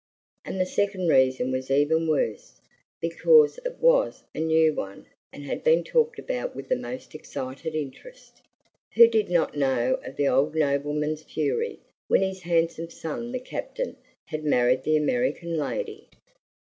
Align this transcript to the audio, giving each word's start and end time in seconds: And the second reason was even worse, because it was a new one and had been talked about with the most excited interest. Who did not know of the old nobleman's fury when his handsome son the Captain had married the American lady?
And 0.43 0.59
the 0.59 0.65
second 0.65 1.09
reason 1.09 1.51
was 1.51 1.69
even 1.69 2.07
worse, 2.07 2.59
because 3.01 3.59
it 3.63 3.77
was 3.79 4.23
a 4.33 4.39
new 4.39 4.73
one 4.73 5.05
and 5.31 5.43
had 5.43 5.63
been 5.63 5.83
talked 5.83 6.17
about 6.17 6.55
with 6.55 6.69
the 6.69 6.75
most 6.75 7.13
excited 7.13 7.75
interest. 7.75 8.41
Who 8.95 9.07
did 9.07 9.29
not 9.29 9.55
know 9.55 9.99
of 10.03 10.15
the 10.15 10.27
old 10.27 10.55
nobleman's 10.55 11.21
fury 11.21 11.81
when 12.07 12.23
his 12.23 12.41
handsome 12.41 12.89
son 12.89 13.31
the 13.31 13.39
Captain 13.39 13.95
had 14.29 14.43
married 14.43 14.81
the 14.81 14.97
American 14.97 15.55
lady? 15.55 16.07